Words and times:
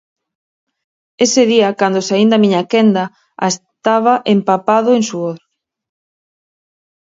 Ese 1.25 1.43
día, 1.51 1.69
cando 1.79 2.05
saín 2.07 2.27
da 2.31 2.41
miña 2.43 2.63
quenda, 2.71 3.03
a 3.45 3.45
estaba 3.53 4.13
empapado 4.35 4.89
en 4.97 5.03
suor. 5.09 5.37